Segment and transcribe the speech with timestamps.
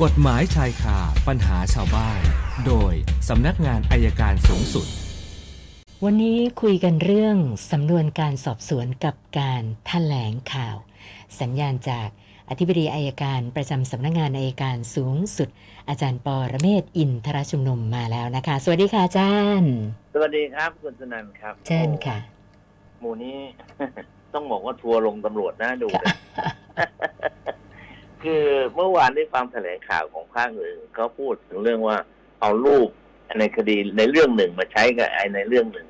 [0.00, 0.98] กฎหมายชายคา
[1.28, 2.20] ปัญหาชาวบ้าน
[2.66, 2.92] โดย
[3.28, 4.86] สำนักงานอายการสูงสุด
[6.04, 7.36] วันนี้คุยกันเรื่อง
[7.70, 10.76] สำนวนการสอบสวนกับการแถลงข่าว
[11.40, 12.08] สัญญาณจาก
[12.50, 15.48] อธิบดีอายการประจำสำนักงานอายการสูงสุด
[15.88, 19.74] อาจารย์ปอระเมศวร์อินทรชุมนุมมาแล้วนะคะ สวัสดีค่ะอาจารย์
[20.14, 23.38] สวัสดีครับคุณสนันครับเชิญค่ะโอ้หมู่นี้
[24.34, 26.16] ต้องบอกว่าทัวร์ลงตำรวจน่าดูนะ
[28.24, 28.44] คือ
[28.74, 31.96] เมื่อวานได้ฟังแถลงข่าวของภาคอื่นเขาพูดถึงเรื่องว่า
[32.40, 32.88] เอารูป
[33.38, 35.88] ในคดีในเรื่องหนึ่งมาใช้กับไอในเรื่องหนึ่ง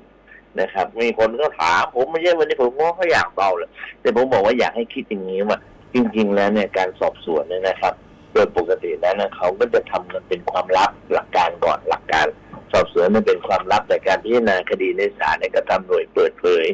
[0.61, 3.69] นะครับ มีคนก็ถามผมไม่ใช่วันนี้ผมว่าเขาอยากเบาเลย
[4.01, 5.59] แต่ผมบอกว่าอยากให้คิดอย่างนี้ว่า
[5.93, 7.93] จริง ๆ แล้วเนี่ยการสอบสวนเนี่ยนะครับ
[8.33, 12.27] โดยปกติแล้วนะเขาก็จะทำกันเป็นความลับหลักการก่อนหลักการ
[12.73, 16.65] สอบสวนมันเป็นความลับแต่การพิจารณาคดีในศาลเนี่ยก็ทำโดยเปิดเผย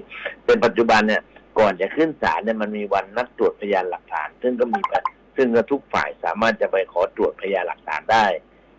[0.46, 1.21] เป็นปัจจุบันเนี่ย
[1.60, 4.82] ก่อนจะขึ้นศาลเนี่ยมันมีวันนัดตรวจพยานหลักฐาน ซึ่งก็มี
[5.39, 8.25] ซึ่งทุกฝ่ายสามารถจะไปขอตรวจพยานหลักฐานได้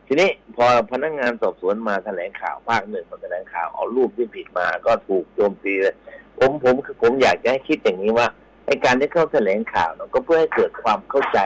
[0.07, 5.95] ทีนี้พอพนักงานสอบสวนมาแถลงข่าวภาคหนึ่งมาแถลงข่าวเอารูปที่ผิดมาก็ถูกโจมตีเลย
[6.39, 8.27] ผมผมผมอยากจะให้คิดอย่างนี้ว่า
[8.67, 11.39] ไอการที่เข้าแถลงข่าวเนยก็เพื่อให้เกิดความเข้าใจ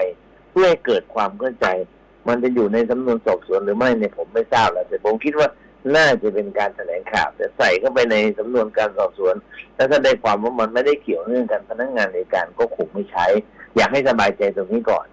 [0.51, 1.67] เพื่อให้เกิดความเข้าใจ
[2.29, 5.49] มันจะอยู่ในสำนวนสอบสวนหรือไม่เนี่ยผมไม่ทราบแล้วแต่ผมคิดว่า
[5.97, 9.35] น่าจะเป็นการแถลงข่าวแต่ใส่เข้าไปในสำนวนการสอบสวน
[9.75, 13.27] แล้วถ้าได้ความว่ามันไม่ได้เกี่ยวเนื่องกันพนักงานในการก็คงไม่ใช้
[13.77, 15.07] อยากให้สบายใจตรงนี้ก่อน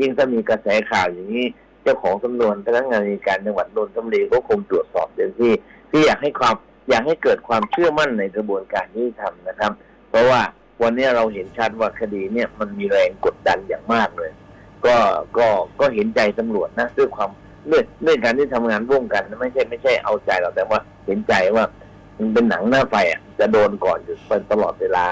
[0.00, 1.46] ยิ่งถ้ามีกระแสข่าวอย่างนี้
[1.82, 5.52] เจ้าของสำนวนพนักงานในการจังหวัดนนทบุรีก็คงตรวจสอบเต็มที่
[5.90, 6.54] ที่อยากให้ความ
[6.90, 9.72] อยากให้เกิดความเชื่อมั่นในกระบวนการที่ทำนะครับ
[10.10, 10.40] เพราะว่า
[10.82, 14.30] วันนี้เราเห็นชัดว่าคดีเนี่ยมันมีแรงกดดันอย่างมากเลย
[14.86, 14.96] ก็
[15.38, 15.46] ก็
[15.80, 17.30] ก็เห็นใจตำรวจนะด้วยความ
[17.68, 21.64] เรื่องเรื่องการที่ทำงานร่วมกันไม่ใช่ไม่ใช่เอาใจเราแต่ว่าเห็นใจว่า
[22.18, 25.04] มันเป็นหนังหน้าไฟอะจะโดนก่อนอยู่เป็นตลอดเวลา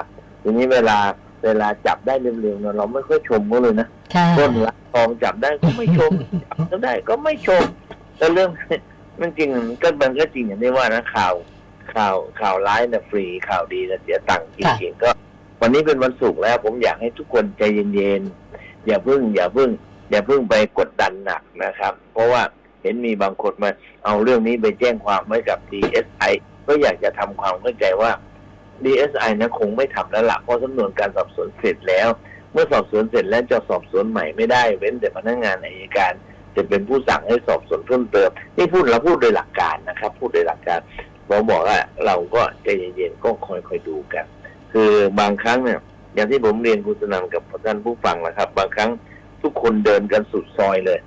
[0.43, 0.99] ทีนี้เวลา
[1.47, 6.12] เวลาจับได้เร็วๆเนี่ยเราไม่ค่อยชมเขาเลยนะค่ะต้นละทองจับได้ก็ไม่ชม
[6.44, 7.64] จับก็ได้ก็ไม่ชม
[8.19, 8.50] แต่เรื่อง
[9.20, 9.48] มันจริง
[9.83, 11.34] ก็มันก็จริงอย่างที่ว่านะข่าว
[11.94, 15.10] ข่าวข่าวร้ายนะฟรีข่าวดีนะเสียตังค์จริงๆก็
[15.60, 17.62] วันนี้เป็นวันศุกร์แล้ว ผมอยากให้ทุกคนใจ
[17.94, 19.71] เย็นๆอย่าเพิ่ง อย่าเพิ่ง
[20.10, 22.42] อย่าเพิ่งไปกดดันหนักนะครับ เพราะว่า
[22.82, 23.71] เห็นมีบางคนมา
[24.04, 26.32] เอาเรื่องนี้ไปแจ้งความไว้กับ DSI
[26.66, 28.10] ก็อยากจะทำความเข้าใจว่า
[28.84, 32.09] DSI นะคงไม่ทำแล้วละเพราะสำนวนการสอบสวนเสร็จแล้ว
[32.53, 36.12] เมื่อสอบสวนเสร็จแล้วจะสอบสวนใหม่ไม่ได้ เว้นแต่พนักงานอายการ
[36.56, 40.81] จะเป็นผู้สั่งให้สอบสวนเพิ่มเติมนี่พูดเราพูดโดยหลักการนะครับ พูดโดยหลักการ
[41.28, 44.25] ผมบอกว่าเราก็ใจเย็นๆก็คอยๆดูกัน
[44.72, 45.81] คือบางครั้งเนี่ย
[46.15, 48.91] อย่างที่ผมเรียนคุณสนันกับท่านผู้ฟังนะครับ บางครั้ง
[49.42, 50.98] ทุกคนเดินกันสุดซอยเลย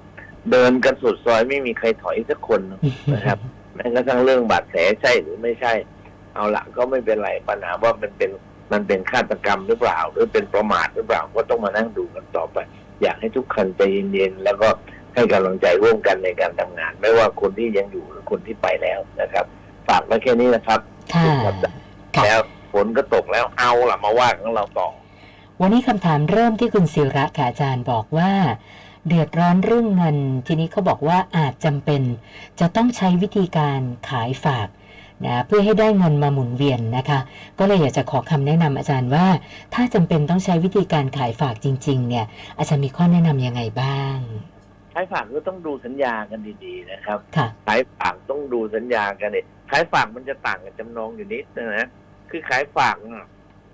[0.51, 2.61] เดินกันสุดซอยไม่มีใครถอยสักคน
[3.13, 3.37] นะครับ
[3.75, 5.73] แม้กระทั่งเรื่องบาดแผลใช่หรือไม่ใช่
[6.39, 8.31] เอาละก็ไม่เป็นไรปัญหาว่ามันเป็น
[8.71, 12.57] มันเป็นฆาตกรรมหรือเปล่า หรือเป็นประมาทหรือเปล่าก็ต้องมานั่งดูกันต่อไป
[13.01, 13.81] อยากให้ทุกคนใจ
[14.13, 14.67] เย็นๆแล้วก็
[15.13, 19.45] ให้กำลังใจร่วมกันในการทำงาน ไม่ว่าคนที่ยังอยู่หรือคนที่ไปแล้วนะครับ
[19.87, 20.79] ฝากไว้แค่นี้นะครับ
[21.15, 21.55] ค่ะครับ
[22.15, 22.39] ค่ะแล้ว
[22.73, 24.89] ฝนก็ตกแล้วเอาละมาว่ากันเราต่อ
[25.61, 28.31] วันนี้คำถามเริ่มที่คุณศิระค่ะอาจารย์บอกว่า
[29.07, 30.17] เดือดร้อนเรื่องเงิน
[30.47, 32.01] ทีนี้เขาบอกว่าอาจจำเป็น
[32.59, 33.79] จะต้องใช้วิธีการ
[34.09, 34.67] ขายฝาก
[35.25, 37.19] นะเพื่อให้ได้เงินมาหมุนเวียนนะคะ
[37.59, 39.25] ก็เลยอยากจะขอคำแนะนำอาจารย์ว่า
[39.73, 42.25] ถ้าจำเป็นต้องใช้วิธีการขายฝากจริง ๆ เนี่ย
[42.57, 44.17] อาจารย์มีข้อแนะนำยังไงบ้าง
[44.93, 51.89] ขายฝากก็ต้องดูสัญญากันดีๆนะครับค่ะขายฝากต้องดูสัญญากันเนี่ยขายฝากมันจะต่างกับจำนองอยู่นิดนึงนะ
[52.29, 53.27] คือขายฝากน่ะ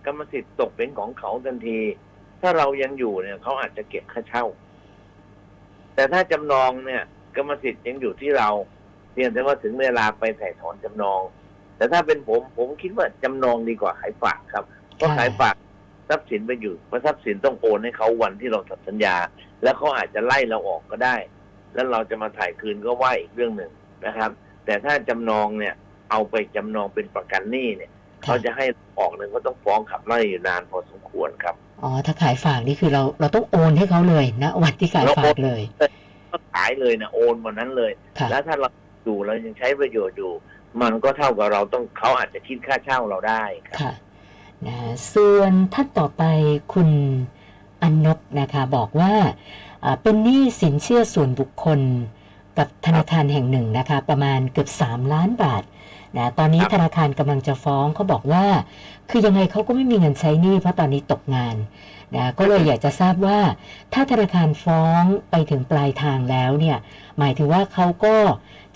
[0.05, 1.79] กรรมสิทธิ์ตกเป็นของเขาทันที
[2.41, 4.45] ถ้าเรายังอยู่เนี่ยเขาอาจจะเก็บค่าเช่า
[5.95, 7.03] แต่ถ้าจำนองเนี่ย
[7.35, 8.50] กรรมสิทธิ์ยังอยู่ที่เรา
[9.16, 11.22] เพียงแต่ว่าถึงเวลาไปถ่ายถอนจำนอง
[11.78, 14.64] แต่ถ้าเป็นผมผมคิดว่าจำนองดีกว่าขายฝากครับ
[14.96, 15.56] เพราะค่ะขายฝาก
[16.09, 19.16] ทรัพย์สินไปอยู่เพราะทรัพย์สินต้องโอนให้เขาวันที่เราตัดสัญญา
[19.64, 21.16] แล้วเขาอาจจะไล่เราออกก็ได้
[21.74, 23.72] แล้วเราจะมาถ่ายคืนก็ว่าอีกเรื่องหนึ่ง
[24.06, 24.31] นะครับ
[24.66, 25.74] แต่ถ้าจำนองเนี่ย
[26.12, 27.92] เอาไปจำนองเป็นประกันหนี้เนี่ย
[28.24, 28.66] เขาจะให้
[29.00, 35.62] ออกหนึ่งก็ต้องฟ้องขับไล่อยู่นานพอสมควรครับอ๋อถ้าขายฝากนี่คือเราเราต้องโอนให้เขาเลยนะวันที่ขายฝากเลย
[36.32, 38.70] ก็ขายเลยนะโอนวันนั้นเลยค่ะแล้วถ้าเรา
[39.05, 40.34] อยู่เรายังใช้ประโยชน์อยู่
[40.81, 43.93] มันก็เท่ากับเราต้องเขาอาจจะคิดค่าเช่าเราได้ครับค่ะ
[44.67, 44.78] นะ
[45.13, 46.23] ส่วนท่านต่อไป
[46.73, 46.90] คุณ
[47.81, 49.13] อนนบนะคะบอกว่า
[50.02, 51.79] เป็นหนี้สินเชื่อส่วนบุคคล
[52.57, 55.63] กับธนาคารแห่งหนึ่งนะคะประมาณเกือบ 3 ล้านบาท
[56.17, 58.46] นะตอนนี้ครับธนาคารกำลังจะฟ้องเขาบอกว่า
[59.09, 61.55] คือยังไงเขาก็ไม่มีเงินใช้หนี้เพราะตอนนี้ตกงาน
[62.16, 63.40] นะก็เลยอยากจะทราบว่า
[63.93, 66.78] ถ้าธนาคารฟ้องไปถึงปลายทางแล้วเนี่ย
[67.19, 68.16] หมายถึงว่าเขาก็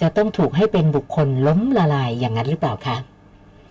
[0.02, 2.98] จะต้องถูกให้เป็นบุคคลล้มละลายอย่างนั้นหรือเปล่าคะ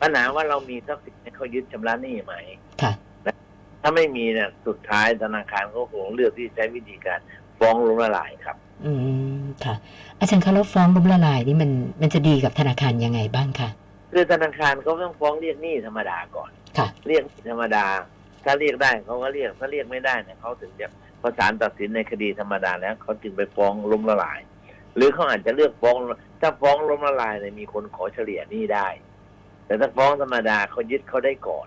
[0.02, 2.34] ปัญหาว่าเรามีทรัพย์สินให้เขายึดชำระหนี้ไหม
[2.82, 2.93] ค่ะ
[3.82, 7.19] ถ้าไม่มีเนี่ยสุดท้ายธนาคารก็คงเลือกที่ใช้วิธีการ
[7.58, 8.56] ฟ้องล้มละลายครับ
[8.87, 8.93] อื
[9.27, 9.27] ม
[9.65, 9.75] ค่ะ
[10.19, 13.69] อาจารย์คะแล้วฟ้องล้มละลายนี่มันมันจะดีกับธนาคารยังไงบ้างคะ
[14.12, 17.85] คือธนาคารเขาต้องฟ้องเรียกหนี้ธรรมดาก่อนค่ะ เรียกธรรมดา
[18.45, 20.87] ถ้าเรียกได้เขาก็เรียกถ้าเรียกไม่ได้เนี่ยเขาถึงจะ
[21.21, 24.41] พอศาลตัดสินในคดีธรรมดาแล้วเขาจึงไปฟ้องล้มละลาย
[24.97, 25.97] หรือเขาอาจจะเลือกฟ้อง
[26.41, 28.89] ถ้าฟ้องล้มละลายเนี่ยมีคนขอเฉลี่ยหนี้ได้
[29.67, 31.67] แต่ถ้าฟ้องธรรมดาเขายึดเขาได้ก่อน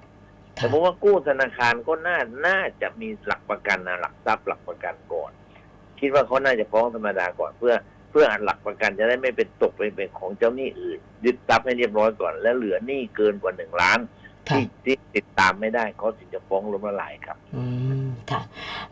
[0.54, 5.32] แต่ค่ะผมว่ากู้ธนาคารก็น่าน่าจะมีหลักประกันนะหลักทรัพย์หลักประกันก่อน
[6.02, 7.74] คิดว่าเขาน่าจะฟ้องธรรมดาก่อนเพื่อ
[8.10, 14.00] เพื่อหลักประกันจะได้ไม่เป็นตกไปเป็นของเจ้าหนี้อื่นยึดทรัพย์ให้เรียบร้อยก่อน แล้วเหลือหนี้เกินกว่าหนึ่งล้าน
[14.50, 17.64] ค่ะที่ที่ติดตามไม่ได้เขาถึงจะฟ้องล้มละลายครับ อื
[18.08, 18.42] มค่ะ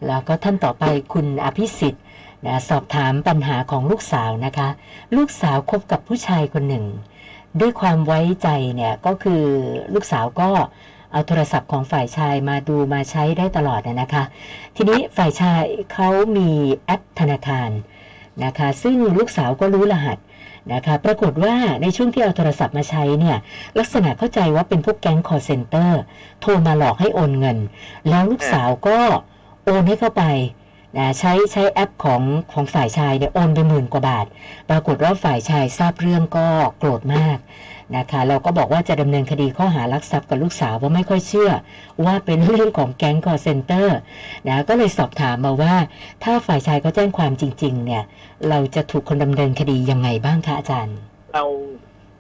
[0.07, 0.83] แล้วก็ท่านต่อไป
[1.13, 2.03] คุณอภิสิทธิ์
[2.47, 4.69] นะสอบถามปัญหาของลูกสาวนะคะ
[5.17, 6.85] ลูกสาวคบกับผู้ชายคนหนึ่ง
[7.59, 9.43] ด้วยความไว้ใจเนี่ยก็คือ
[9.93, 10.49] ลูกสาวก็
[11.11, 14.23] เอาโทรศัพท์ของฝ่ายชายมาดูมาใช้ได้ตลอดนะคะ
[14.75, 15.63] ทีนี้ฝ่ายชาย
[15.93, 16.49] เขามี
[16.85, 17.69] แอปธนาคาร
[18.43, 20.17] นะคะ ซึ่งลูกสาวก็รู้รหัส
[20.73, 23.37] นะคะปรากฏว่าในช่วงที่เอาโทรศัพท์มาใช้เนี่ย
[23.79, 26.01] ลักษณะเข้าใจว่าเป็นพวกแก๊งคอร์เซนเตอร์
[26.41, 27.57] โทรมาหลอกให้โอนเงิน
[28.09, 28.99] แล้วลูกสาวก็
[29.65, 30.23] โอนให้เข้าไป
[30.97, 32.21] นะใช้ใช้แอปของ
[32.51, 34.25] ของฝ่ายชายเนี่ยโอนไปหมื่นกว่าบาท
[34.69, 36.47] ปรากฏว่าฝ่ายชายทราบเรื่องก็
[36.77, 37.37] โกรธมาก
[37.97, 41.51] นะคะเราก็บอกว่าจะดำเนินคดีข้อหารักทรัพย์กับลูกสาวว่าไม่ค่อยเชื่อ
[42.05, 43.97] ว่าเป็นเรื่องของแก๊งคอร์เซนเตอร์
[44.47, 45.75] นะก็เลยสอบถามมาว่า
[46.23, 48.03] ถ้าฝ่ายชายเขาแจ้งความจริง ๆ เนี่ย
[48.49, 50.97] เราจะถูกคนดำเนินคดียังไงบ้างคะอาจารย์
[51.33, 51.43] เรา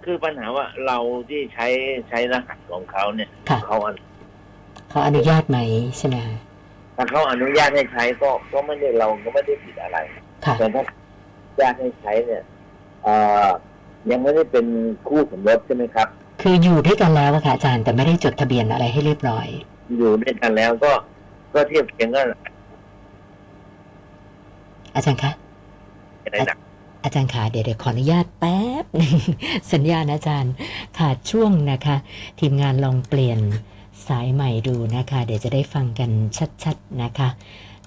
[0.03, 0.97] คือปัญหาว่าเรา
[1.29, 1.67] ที่ใช้
[2.09, 4.01] ใช้รหัสของเขาเนี่ยค่ะเขาอนุ
[4.89, 5.57] เขาอนุญาตไหม
[5.97, 6.35] ใช่ไหมคะ
[7.01, 9.97] ถ้าเขาอนุญาตให้ใช้ก็ก็ไม่ได้เราก็ไม่ได้ผิดอะไร
[10.45, 10.89] ค่ะแต่ถ้าอ
[11.49, 12.43] นุญาตให้ใช้เนี่ย
[13.03, 13.13] เอ่
[13.45, 13.47] อ
[14.11, 14.65] ยังไม่ได้เป็น
[15.07, 16.07] คู่สมรสใช่ไหมครับ
[16.41, 19.47] คืออยู่ด้วยกันแล้วอะค่ะอาจารย์แต่ไม่ได้จดทะเบียนอะไรให้เรียบร้อย
[19.97, 20.91] อยู่ด้วยกันแล้วก็
[21.53, 22.21] ก็เทียบเคียงก็
[24.95, 25.31] อาจารย์คะ
[26.23, 26.57] อะไรหนัก
[27.03, 29.15] อาจารย์ขาเดี๋ยวเดี๋ยวขออนุญาตแป๊บหนึ่ง
[29.73, 30.53] สัญญาณอาจารย์
[30.99, 31.97] ขาดช่วงนะคะ
[32.39, 33.39] ทีมงานลองเปลี่ยน
[34.07, 36.11] สายใหม่ดูนะคะ เดี๋ยวจะได้ฟังกัน
[36.63, 37.29] ชัดๆนะคะ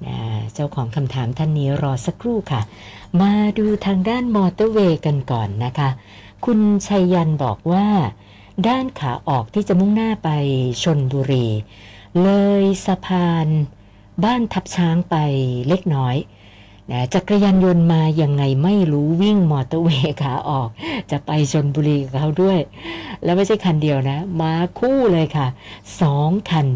[0.06, 0.16] นะ
[0.54, 2.60] เจ้าของคำถามท่านนี้รอสักครู่ค่ะ
[3.20, 5.88] มาดูทางด้านมอเตอร์เวย์กันก่อนนะคะ
[6.44, 7.86] คุณชัยยันบอกว่า
[8.68, 10.28] ด้านขาออกที่จะมุ่งหน้าไป
[10.82, 11.46] ชลบุรี
[12.22, 12.30] เล
[12.60, 13.46] ยสะพาน
[14.24, 15.16] บ้านทับช้างไป
[15.68, 16.16] เล็กน้อย
[16.90, 20.69] นะจักรยานยนต์มายังไงไม่รู้วิ่งมอเตอร์เวย์ขาออก
[21.11, 22.58] จะไปชนบุรีกับเขาด้วย
[23.25, 25.46] แล้วไม่ใช่คันเดียวนะ มาคู่เลยค่ะ
[26.00, 26.67] สองคัน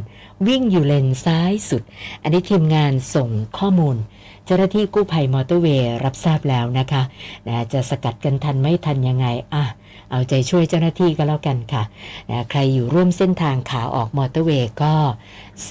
[0.47, 1.83] วิ่งอยู่เลนซ้ายสุด
[2.23, 3.29] อันนี้ทีมงานส่ง
[3.59, 3.97] ข้อมูล
[4.45, 7.03] เจ้าหน้าที่กู้ภัยมอเตอร์เวย์รับทราบแล้วนะคะ
[7.49, 9.65] นะจะสกัดกันทันไม่ทันยังไงอะ
[10.11, 11.83] เอาใจช่วยเจ้าหน้าที่ก็แล้วกันค่ะ
[12.31, 14.95] นะใครอยู่ร่วมเส้นทางขาออกมอเตอร์เวย์ก็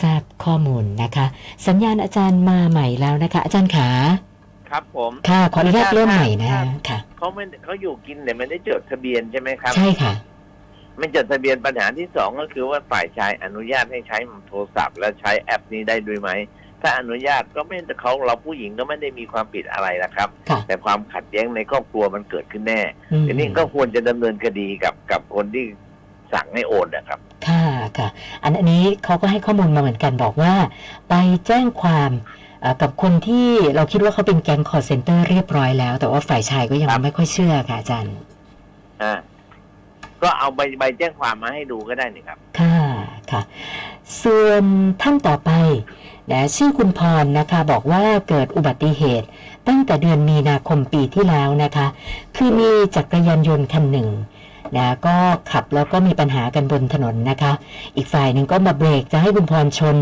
[0.01, 1.25] ทราบข้อมูลนะคะ
[1.67, 3.89] สัญญาณอาจารย์มาใหม่แล้วนะคะ อาจารย์ขา
[4.69, 6.49] ครับผมค่ะขออนุญาตเริ่มใหม่นะ
[6.89, 10.13] ค่ะเขาไม่เขาอยู่กินแต่ไม่ได้จดทะเบียนใช่ไหมครับ ใช่ค่ะ
[10.97, 16.29] ไม่จดทะเบียนปัญหาที่สองก็คือว่าฝ่ายชายอนุญาตให้ใช้โทรศัพท์ และใช้แอปนี้ได้ด้วยไหม
[16.81, 22.81] ถ้าอนุญาตก็ไม่เขาเราผู้หญิงก็ไม่ได้มีความผิดอะไรนะครับค่ะแต่ความขัดแย้งในครอบครัวมันเกิดขึ้นแน่
[23.11, 25.65] อืมทีนี้ก็ควรจะดำเนินคดีกับกับคนที่
[26.33, 27.63] สั่งให้โอนนะครับ ค่ะ
[27.97, 28.07] ค่ะ
[28.43, 30.53] อันอันนี้เขาก็ให้ข้อมูลมาเหมือนกันบอกว่า
[31.09, 31.13] ไป
[31.47, 32.11] แจ้งความ
[32.61, 38.15] เอ่อกับคนที่เราคิดว่าเขาเป็นแก๊งคอร์เซนเตอร์เรียบร้อยแล้ว แต่ว่าฝ่ายชายก็ยังครับไม่ค่อยเชื่อค่ะอาจารย์
[39.01, 39.13] อ่า
[40.25, 42.77] ก็เอาใบใบแจ้งความมาให้ดูก็ได้นี่ครับ ค่ะ
[43.31, 43.41] ค่ะ
[44.23, 44.63] ส่วน
[45.01, 45.51] ท่านต่อไป
[46.31, 49.27] นะชื่อคุณพรนะคะบอกว่าเกิดอุบัติเหตุ
[49.67, 51.87] ตั้งแต่เดือนมีนาคมปีที่แล้วนะคะ
[52.35, 54.09] คือมีจักรยานยนต์คันหนึ่ง
[54.77, 55.15] นะก็
[55.51, 57.51] ขับแล้วก็มีปัญหากันบนถนนนะคะ
[57.95, 59.97] อีกฝ่ายหนึ่งก็มาเบรกจะให้คุณพรชน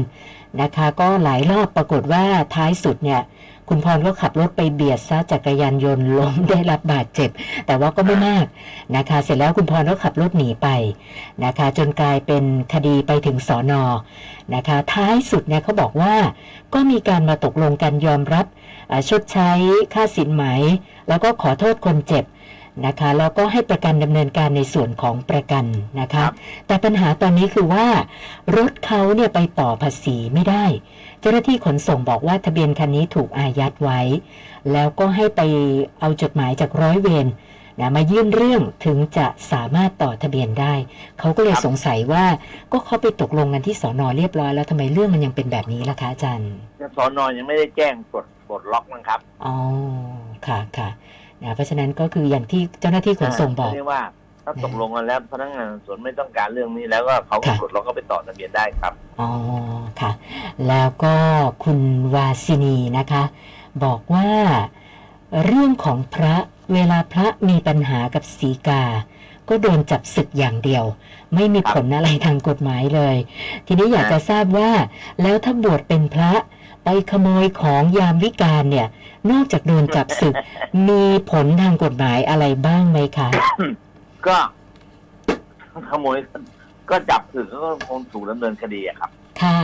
[0.62, 2.24] นะคะ ก็หลายรอบปรากฏว่า
[2.56, 3.22] ท้ายสุดเนี่ย
[3.70, 7.30] คุณพรก็ขับรถไปเบียดซะจักรยานยนต์ล้มได้รับบาดเจ็บ
[7.66, 8.46] แต่ว่าก็ไม่มาก
[8.96, 10.68] นะคะ เสร็จแล้วคุณพรก็ขับรถหนีไป
[11.46, 12.44] นะคะ จนกลายเป็น
[12.74, 13.84] คดีไปถึงสอนอ
[14.56, 16.16] นะคะ ท้ายสุดเนี่ยเขาบอกว่า
[16.74, 18.46] ก็มีการมาตกลงกันยอมรับ
[19.10, 19.52] ชดใช้
[19.94, 20.46] ค่าสินไหม
[21.10, 22.26] แล้วก็ขอโทษคนเจ็บ
[22.86, 25.66] นะคะแล้วก็ให้ประกันดำเนินการในส่วนของประกัน
[26.00, 26.32] นะคะครับ
[26.68, 27.88] แต่ปัญหาตอนนี้คือว่า
[28.58, 30.66] รถเขาเนี่ยไปต่อภาษีไม่ได้
[31.20, 34.02] เจ้าหน้าที่ขนส่งบอกว่าทะเบียนคันนี้ถูกอายัดไว้
[34.72, 35.42] แล้วก็ให้ไป
[36.00, 37.28] เอาจดหมายจากร้อยเวร
[37.80, 40.74] นะมายื่นเรื่องถึงจะสามารถต่อทะเบียนได้
[41.20, 42.26] เขาก็เลยครับสงสัยว่า
[42.72, 46.52] ก็เขาไปตกลงกันที่สอนอเรียบร้อยแล้วทำไมเรื่องมันยังเป็นแบบนี้ล่ะคะอาจารย์
[46.98, 49.56] สอนอยังไม่ได้แจ้งปลดปลดล็อกนะครับอ๋อ
[50.48, 50.98] ค่ะค่ะนะ
[51.56, 54.02] เพราะฉะนั้นก็คืออย่างที่เจ้าหน้าที่ขนส่งบอกเรียกว่า
[54.46, 59.30] ถ้าตกลงกันแล้วพนักงานสอบสวนไม่ต้องการเรื่องนี้แล้วก็เขาก็ค่ะกดล็อกก็ไปต่อทะเบียนได้ครับ อ๋อ
[60.02, 60.12] ค่ะ
[60.68, 61.16] แล้วก็
[61.64, 61.80] คุณ
[62.16, 63.24] วาสินีนะคะ
[63.84, 64.30] บอกว่า
[65.46, 66.36] เรื่องของพระ
[66.74, 68.84] เวลาพระมีปัญหากับสีกา
[69.50, 70.84] ก็โดนจับศึกอย่างเดียว
[71.36, 73.16] ไม่มีผลอะไรทางกฎหมายเลย
[73.66, 74.72] ทีนี้อยากจะทราบว่า
[75.22, 76.34] แล้วถ้าบวชเป็นพระ
[76.84, 78.88] ไปขโมยของยามวิกาลเนี่ย
[79.32, 80.36] นอกจากโดนจับศึก
[80.88, 83.30] มีผลทางกฎหมายอะไรบ้างไหมคะ
[84.28, 84.38] ก็
[85.90, 86.18] ขโมย
[86.90, 89.10] ก็จับถึงก็คงถูกดำเนินคดีอะครับ
[89.42, 89.60] ค่ะ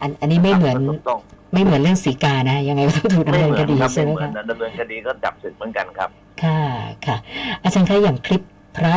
[0.00, 1.20] อันอันนี้ไม่เหมือนถูกต้อง
[1.52, 6.10] ไม่เหมือนเรื่องสีกานะ ยังไงก็ต้องถูกดำไม่เนินเหมืคอนดีครับใช่ไม่ไหมเหมือนคะดำเนินคดีก็จับศึกเหมือนกันครับ
[6.42, 6.60] ค่ะ
[7.06, 7.16] ค่ะ
[7.62, 8.42] อาจารย์คะอย่างคลิป
[8.76, 8.96] พระ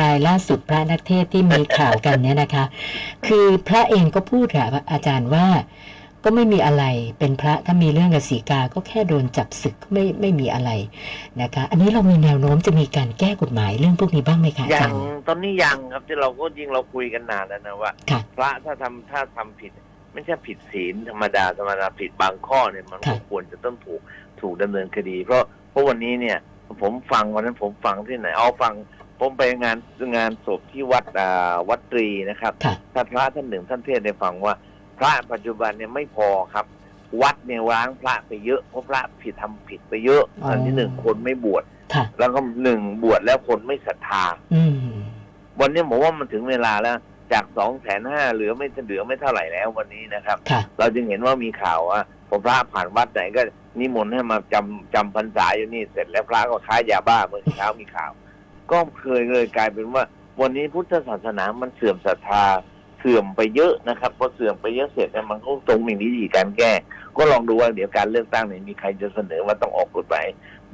[0.00, 2.64] รายล่าสุดพระนักเทศน์ที่มีข่าวกันเนี่ยนะคะ
[3.26, 5.46] คือพระเองก็พูดค่ะอาจารย์ว่า
[6.24, 6.84] ก็ไม่มีอะไร
[7.18, 10.70] เป็นพระถ้ามีเรื่องกับสีกาก็แค่โดนจับศึกก็ไม่ไม่มีอะไร
[11.42, 19.72] นะคะ อันนี้เรามีแนวโน้มจะมีการแก้กฎหมายเรื่องพวกนี้บ้างไหมคะอายัจางรย์ตอนนี้ยังครับที่เราก็จริงเราคุยกันนานแล้วนะว่าค่ะพระถ้าทำถ้าทำผิด
[20.12, 24.00] ไม่ใช่ผิดศีลธรรมดาธรรมดาผิดบางข้อเนี่ยมันก็ค่ะควรจะต้องถูก
[24.40, 26.38] ถูกดำเนินคดี เพราะเพราะวันนี้เนี่ย
[26.82, 28.74] ผมฟังวันนั้นผมฟังที่ไหนเอาฟัง
[29.20, 29.76] ผมไปงาน
[30.16, 34.54] งานศพที่วัดอ่าวัดตรีนะครับค่ะท่านพระท่านหนึ่งท่านเทศน์ได้ฟังว่า
[34.98, 36.66] พระปัจจุบันเนี่ยไม่พอครับ
[37.22, 41.64] วัดเนี่ยว้างพระไปเยอะเพราะพระผิดทำผิดไปเยอะอ๋ออัอันที่หนึ่งคนไม่บวช
[41.94, 44.24] ค่ะแล้วก็หนึ่งบวชแล้วคนไม่ศรัทธา
[44.54, 44.62] อื
[44.92, 44.96] ม
[45.60, 46.96] วันนี้ผมว่ามันถึงเวลาแล้ว
[47.32, 53.42] จากสองแสนห้าเหลือไม่เหลือไม่เท่าไหร่แล้ววันนี้นะครับค่ะเราจึงเห็นว่ามีข่าวว่าพอพระผ่านวัดไหนก็
[53.78, 58.10] นิมนต์ให้มาจำจำพรรษาอยู่นี่เสร็จแล้วพระก็ค้ายาบ้าเมื่อเช้ามีข่าว
[58.70, 60.04] ก็เคยเลยกลายเป็นว่า
[60.40, 62.44] วันนี้พุทธศาสนามันเสื่อมศรัทธา
[62.98, 66.72] เสื่อมไปเยอะนะครับพอเสื่อมไปเยอะเสร็จเนี่ยมันก็ตรงมีวิธีการแก้
[67.16, 70.26] ก็ลองดูว่าเดี๋ยวการเลือกตั้งเนี่ยมีใครจะเสนอว่าต้องออกกฎหมาย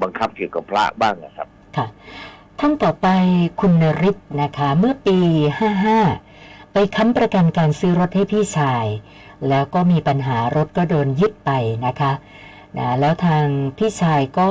[0.02, 1.87] บังคับเกี่ยวกับพระบ้างนะครับ ค่ะ
[2.61, 3.09] ท่านต่อไป
[3.61, 5.19] คุณนริศนะคะ เมื่อปี
[5.97, 8.87] 55 ไปค้ำประกันการซื้อรถให้พี่ชาย
[9.49, 11.50] แล้วก็มีปัญหารถก็โดนยึดไป
[11.87, 12.12] นะคะ
[12.78, 13.45] นะแล้วทาง
[13.78, 14.50] พี่ชายก็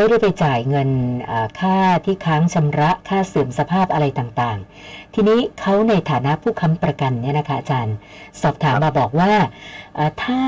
[0.00, 0.90] ไม่ได้ไปจ่ายเงิน
[1.30, 7.96] อ่าค่าที่ค้างชำระค่าเสื่อมสภาพอะไรต่างๆ ทีนี้เขาในฐานะผู้ค้ำประกันเนี่ยนะคะอาจารย์
[8.42, 9.32] สอบถามมาบอกว่า
[9.98, 10.42] อ่าถ้า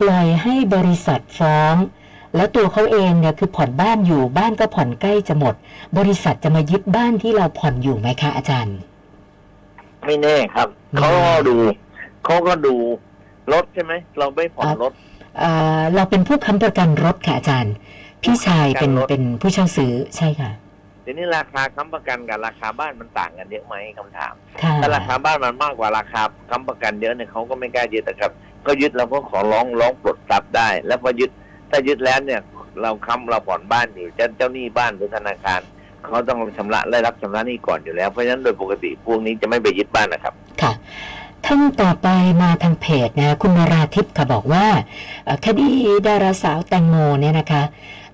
[0.00, 1.74] ปล่อยให้บริษัทฟ้อง
[2.36, 5.54] แล้วตัวเขาเองเนี่ยคือผ่อนบ้านอยู่บ้านก็ผ่อนใกล้จะหมด
[5.98, 8.76] บริษัทจะมายึดบ้านที่เราผ่อนอยู่ไหมคะอาจารย์
[10.04, 11.56] ไม่แน่ครับอืมเขาก็ดู
[12.24, 12.74] เขาก็ดู
[13.52, 14.92] รถใช่ไหมเราไม่ผ่อนรถ
[15.38, 17.74] เอ่อเราเป็นผู้ค้ำประกันรถค่ะอาจารย์
[18.26, 20.50] พี่ชายเป็นประกันรถเป็นผู้เช่าซื้อใช่ค่ะ
[21.04, 28.32] ทีนี้ราคาค้ำประกันกับราคาบ้านมันต่างกันเยอะไหมคำถามค่ะถ้าราคาบ้านมันมากกว่าราคาค้ำประกันเยอะเนี่ยเขาก็ไม่กล้ายึดนะครับ
[28.66, 31.30] ก็ยึดเราก็ขอร้องร้องปลดทรัพย์ได้ แล้วพอยึด
[31.70, 32.40] ถ้ายึดแล้วเนี่ย
[32.82, 35.60] เราค้ำเราผ่อนบ้านอยู่เจ้าเจ้าหนี้บ้านหรือธนาคาร
[36.04, 40.72] เขาต้องชำระได้รับชำระหนี้ก่อนอยู่แล้วเพราะฉะนั้นโดยปกติพวกนี้จะไม่ไปยึดบ้านนะครับ ค่ะ
[41.46, 42.08] ท่านต่อไป
[42.42, 44.66] มาทางเพจนะคุณนราทิพย์ค่ะบอกว่า
[45.24, 45.70] เอ่อคดี
[46.06, 47.62] ดาราสาวแตงโมเนี่ยนะคะ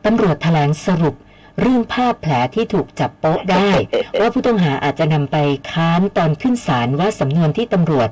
[0.05, 1.15] ตำรวจแถลงสรุป
[1.61, 3.71] เรื่องภาพแผลที่ถูกจับโป๊ะได้
[4.21, 5.37] ว่าผู้ต้องหาอาจจะนำไป
[5.71, 8.09] ค้านตอนขึ้นศาลว่าสำนวนที่ตำรวจ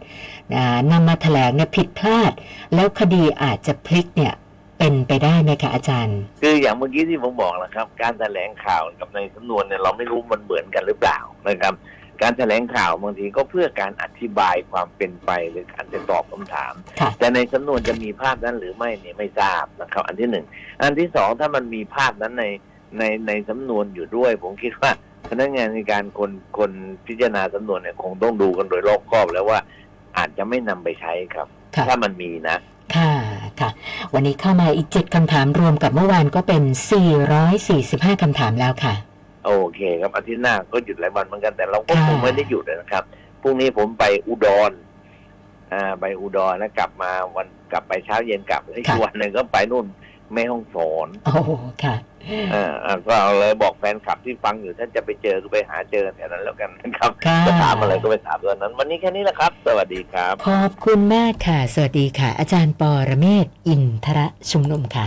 [0.57, 2.33] อ่านำมาแถลงเนี่ยผิดพลาด
[2.75, 4.35] แล้วคดีอาจจะพลิกเนี่ย
[4.79, 11.75] เป็นไปได้ไหมคะอาจารย์ คืออย่างเมื่อกี้ที่ผมบอกนะครับ การแถลงข่าวกับในสำนวนเนี่ยเราไม่รู้มันเหมือนกันหรือเปล่านะครับ
[12.23, 20.47] การแถลงข่าวบางทีก็เพื่อการอธิบายความเป็นไปหรือการจะตอบคำถามค่ะแต่ในสำนวนจะมีภาพนั้นหรือไม่เนี่ยไม่ทราบนะครับ อันที่หนึ่ง
[20.83, 22.45] อันที่สองถ้ามันมีภาพนั้นใน
[22.99, 24.91] ในในสำนวนอยู่ด้วย ผมคิดว่า
[25.29, 26.71] พนักงานในการคนคน
[27.07, 29.59] พิจารณาสำนวนเนี่ยคงต้องดูกันโดยรอบคอบแล้วว่า
[30.17, 31.47] อาจจะไม่นำไปใช้ครับ
[31.77, 32.59] ค่ะถ้ามันมีนะ
[32.97, 33.13] ค่ะ
[33.61, 33.71] ค่ะ
[34.15, 36.63] วันนี้เข้ามาอีกเจ็ดคำถามรวมกับเมื่อวานก็เป็น
[37.43, 38.95] 445คำถามแล้วค่ะ
[39.45, 43.05] โอเคครับอาทิตย์หน้าก็หยุดหลายวันเหมือนกันแต่เราก็ค่ะคงไม่ได้หยุดนะครับ
[43.43, 44.71] พรุ่งนี้ผมไปอุดร
[45.73, 49.87] อ่าไปอุดรแล้วกลับมาวันกลับไปเช้าเย็นกลับอีกวันหนึ่งก็ไปนู่น
[50.33, 51.33] แม่ห้องสอนโอ้
[51.85, 51.97] ค่ะ
[52.53, 65.07] อ่าอ่าก็เอาเลยบอกแฟนคลับที่ฟังอยู่ท่านจะไปเจอก็ไปหาเจอแถวนั้นแล้วกันนะครับค่ะจะถามอะไรก็ไปถามตอนนั้น วันนี้แค่นี้แหละครับ สวัสดีครับ ขอบคุณมากค่ะ สวัสดีค่ะ อาจารย์ปอระเมศอินทระชุมนุมค่ะ